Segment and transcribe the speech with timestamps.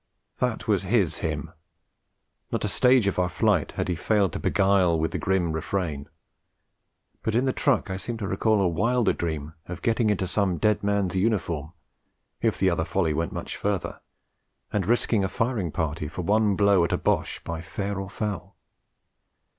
[0.39, 1.51] That was his hymn;
[2.51, 6.09] not a stage of our flight had he failed to beguile with the grim refrain;
[7.21, 10.57] but in the truck I seem to recall a wilder dream of getting into some
[10.57, 11.73] dead man's uniform,
[12.41, 14.01] if the other folly went much further,
[14.73, 18.55] and risking a firing party for one blow at a Boche by fair or foul.